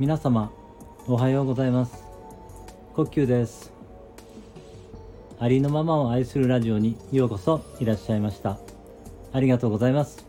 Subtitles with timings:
[0.00, 0.50] 皆様
[1.06, 2.02] おはようございます。
[2.94, 3.72] 呼吸です。
[5.38, 8.58] ありのままを愛するラジオにようこそいらっしゃいました。
[9.32, 10.26] ありがとうございます。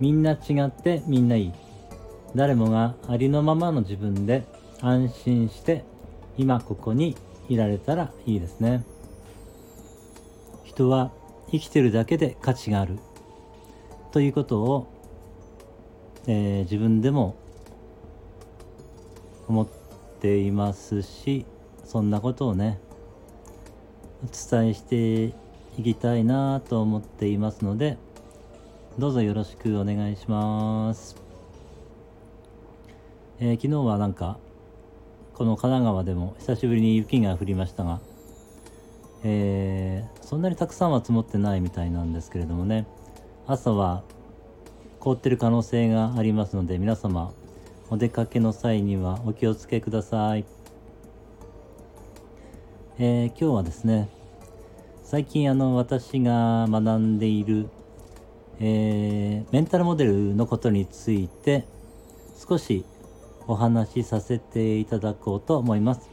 [0.00, 1.52] みんな違ってみんないい。
[2.34, 4.46] 誰もがありのままの自分で
[4.80, 5.84] 安心して
[6.38, 7.14] 今ここに
[7.50, 8.86] いられたらいいですね。
[10.64, 11.12] 人は
[11.50, 12.98] 生きてるだけで価値がある。
[14.12, 14.86] ということを、
[16.26, 17.41] えー、自分でも
[19.52, 19.66] 思っ
[20.20, 21.44] ていますし
[21.84, 22.80] そんなことをね
[24.24, 25.34] お伝えして
[25.78, 27.98] いきたいなと思っていますので
[28.98, 31.16] どうぞよろしくお願いします、
[33.40, 34.38] えー、昨日はなんか
[35.34, 38.00] この神奈川でも久しぶりに雪が降りましたが、
[39.22, 42.86] えー、そんなにたくさんは積もってないみたいなんですけれどもね
[43.46, 44.02] 朝は
[44.98, 47.32] 凍ってる可能性がありますので皆様
[47.92, 50.46] お出かけの際にはお気をつけください、
[52.98, 54.08] えー、今日はですね
[55.04, 57.68] 最近あの私が学んでいる、
[58.60, 61.66] えー、メンタルモデルのことについて
[62.48, 62.86] 少し
[63.46, 66.08] お話しさせていただこうと思います。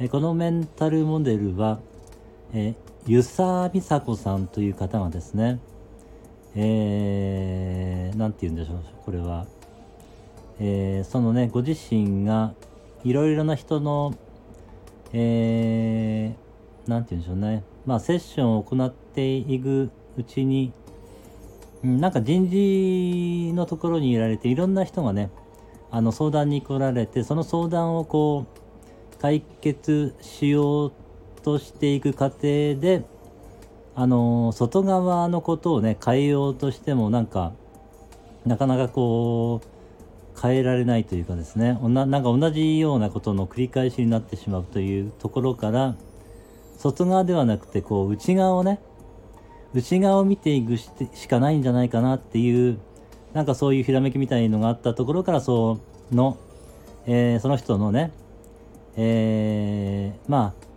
[0.00, 1.78] えこのメンタルモデルは、
[2.52, 2.74] え
[3.06, 5.60] 湯沢美佐子さんという方がですね、
[6.54, 9.46] えー、て言うんでしょう、これは。
[10.60, 12.54] えー、そのね、ご自身が
[13.04, 14.14] いろいろな人の、
[15.12, 20.72] えー、て言うんでしょうね、まあ、セッションを行っていくうちに、
[21.82, 25.30] なんか人事のところにいられていろんな人がね
[25.90, 28.46] あの相談に来られてその相談をこ
[29.14, 30.92] う解決しよう
[31.42, 33.04] としていく過程で
[33.94, 37.52] あの外側のことをね変えようとしてもなんか
[38.44, 39.77] なかなかこう
[40.40, 41.78] 変えられないというかですね。
[41.82, 45.96] なんか同じようなことの繰り返しになってしまうというところから
[46.76, 48.80] 外側ではなくてこう内側をね
[49.74, 50.88] 内側を見ていくし
[51.28, 52.78] かないんじゃないかなっていう
[53.34, 55.80] なんかそういうひらめきみたいのがあったところからそ
[56.12, 56.38] の、
[57.06, 58.12] えー、その人のね、
[58.96, 60.68] えー、まあ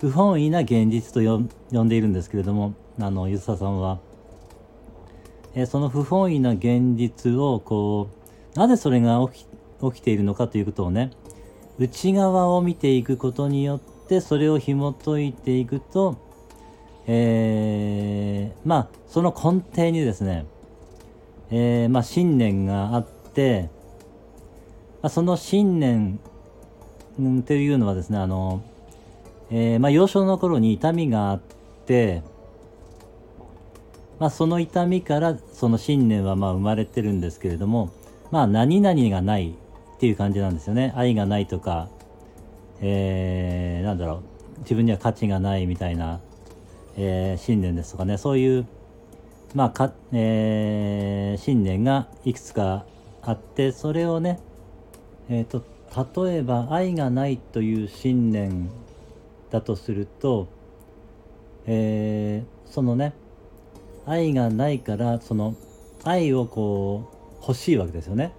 [0.00, 1.20] 不本意な現実と
[1.70, 3.98] 呼んでいるんですけれどもあのゆずささんは、
[5.56, 8.08] えー、その不本意な現実をこ
[8.54, 9.46] うなぜそれが起き
[9.92, 11.10] 起きているのかということをね
[11.78, 16.24] 内側を見ていくことによってそれを紐解いていくと
[17.08, 20.44] えー、まあその根底にですね、
[21.50, 23.70] えー、まあ信念があって、
[25.02, 26.18] まあ、その信念
[27.20, 28.62] っていうのはですねあの、
[29.50, 31.40] えー、まあ幼少の頃に痛みがあっ
[31.86, 32.22] て、
[34.18, 37.90] まあ、その痛みからその信念はまあ生まれてるんですけれども
[38.30, 40.92] まあ何々がないっていう感じなんですよね。
[40.96, 41.88] 愛がないとか、
[42.80, 44.22] えー、なんだろ
[44.58, 44.60] う。
[44.60, 46.20] 自分には価値がないみたいな
[46.98, 48.16] えー、信念ですとかね。
[48.16, 48.66] そういう、
[49.54, 52.86] まあかえー、信念がいくつか
[53.22, 54.40] あってそれをね、
[55.28, 55.62] えーと、
[56.24, 58.70] 例えば愛がないという信念
[59.50, 60.48] だとすると、
[61.66, 63.12] えー、そのね
[64.06, 65.54] 愛がないからその
[66.04, 68.32] 愛をこう欲しいわけですよね。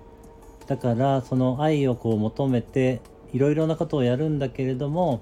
[0.68, 3.02] だからその愛をこう求めて
[3.34, 5.22] いろいろなことをやるんだけれども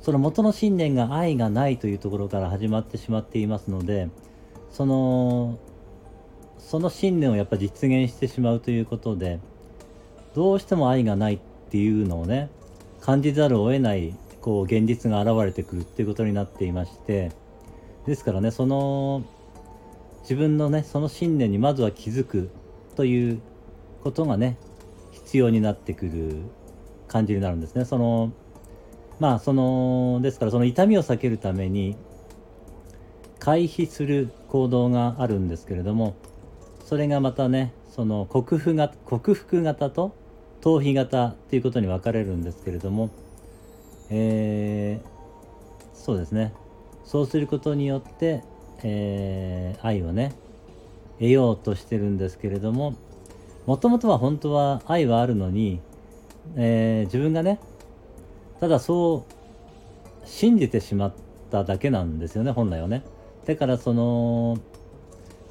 [0.00, 4.08] その元の信念が愛がないというところから始まってしまっていますので
[4.70, 5.58] その
[6.58, 9.40] その信念をやっぱ実現してしまうということで
[10.34, 11.38] どうしても愛がないっ
[11.70, 12.50] ていうのをね
[13.00, 17.32] 感じざるを得ないこう現実が現れてくるっていうことになっていまして
[18.06, 19.24] ですからねその
[20.26, 22.50] 自分のねその信念にまずは気づく
[22.96, 23.40] という
[24.02, 24.58] ことがね
[25.12, 26.42] 必要になってくる
[27.06, 27.84] 感じになるんですね。
[27.84, 28.32] その
[29.20, 31.96] まあそのですからその痛みを避けるために
[33.38, 36.16] 回避する行動があるんですけれども
[36.84, 40.16] それがまたねその克服型克服型と
[40.60, 43.10] 逃避型ということに分かれるんですけれども、
[44.10, 46.52] えー、そうですね。
[47.04, 48.42] そうすることによって、
[48.82, 50.32] えー、愛をね
[51.18, 52.94] 得ようとしてるんですけれども
[53.66, 55.80] もともとは本当は愛はあるのに、
[56.56, 57.58] えー、自分がね
[58.60, 61.14] ただそう信じてしまっ
[61.50, 63.02] ただけなんですよね本来はね。
[63.46, 64.58] だからその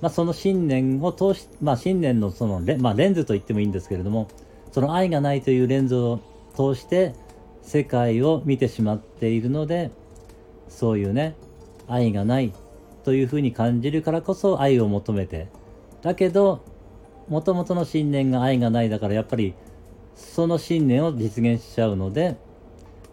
[0.01, 4.27] まあその信念を通しまあ信念のそのレ,、まあ、レンズと言ってもいいんですけれども
[4.71, 6.19] その愛がないというレンズを
[6.55, 7.13] 通して
[7.61, 9.91] 世界を見てしまっているので
[10.67, 11.35] そういうね
[11.87, 12.53] 愛がない
[13.05, 15.47] というふうに感じるからこそ愛を求めて
[16.01, 16.65] だけど
[17.29, 19.53] もともとの信念が愛がないだからやっぱり
[20.15, 22.35] その信念を実現しちゃうので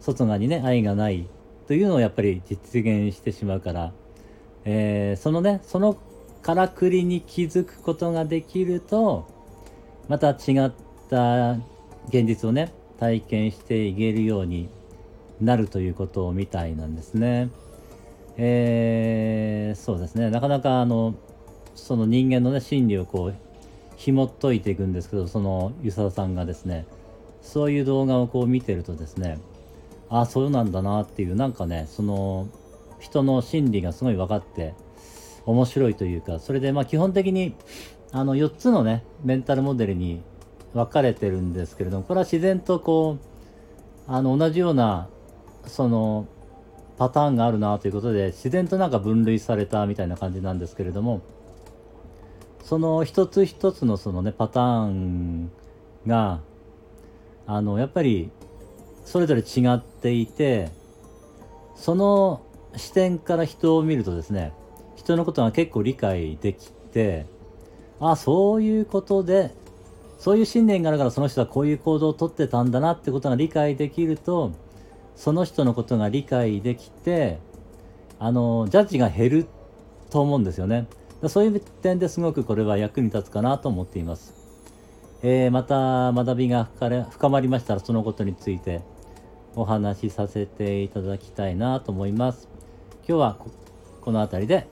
[0.01, 1.29] 外側にね愛がない
[1.69, 3.93] というのをやっぱり実現してしまうから、
[4.65, 5.99] えー、そのねその
[6.43, 9.29] からくりに気づくことができると
[10.09, 10.73] また違っ
[11.11, 11.53] た
[12.09, 14.69] 現実をね体験していけるように
[15.41, 17.51] なるということみたいなんですね。
[18.37, 20.31] えー、そうですね。
[20.31, 21.15] なかなかあの
[21.75, 23.35] その人間のね心理をこう
[23.97, 26.87] 紐解いていくんですけどその湯沢さんがですね
[27.41, 29.39] そういう動画をこう見てるとですね
[30.09, 32.49] ああそうなんだなっていうなんかねその
[33.01, 34.75] 人の心理がすごい分かって
[35.47, 37.55] 面白いというかそれでまあ基本的に
[38.13, 40.23] あの4つのねメンタルモデルに
[40.75, 43.19] 分かれてるんですけれどもこれは自然とこ
[44.09, 45.09] うあの同じような
[45.67, 46.27] その
[46.99, 51.23] パターンがあるなということで自然となんか分類されたみたいな感じなんですけれども
[52.63, 55.51] その一つ一つのそのねパターン
[56.07, 56.41] が
[57.47, 58.31] あのやっぱり
[59.05, 60.71] それぞれ違っていて
[61.75, 62.43] その
[62.77, 64.53] 視点から人を見るとですね
[64.97, 67.27] 人のことが結構理解できて
[68.01, 69.53] あそういうことで
[70.19, 74.53] そういう信念があるからその人はこういう行動をとってたんだなってことが理解できると
[75.17, 77.39] その人のことが理解できて
[78.19, 79.47] あのジャッジが減る
[80.11, 80.87] と思うんですよね。
[81.29, 84.35] そういう点ですごくこれは役に立つかなと思っています、
[85.23, 86.69] えー、また学びが
[87.11, 88.81] 深まりましたらそのことについて
[89.55, 92.49] お話しさせていただきたいなと思います。
[93.07, 93.37] 今日は
[94.01, 94.67] この辺りで、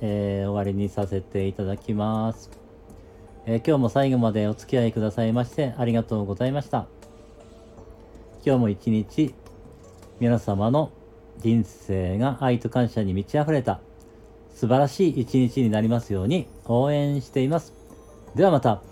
[0.00, 2.50] えー、終わりにさせていただきます、
[3.46, 6.86] 今日も最後までお付き合いくださいましてありがとうございました。
[8.44, 9.34] 今日も一日
[10.20, 10.90] 皆様の
[11.38, 13.80] 人生が愛と感謝に満ち溢れた
[14.52, 17.72] 素晴らしい一日になりますように応援しています。
[18.34, 18.82] ではまた